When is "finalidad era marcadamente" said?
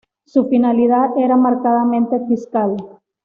0.47-2.19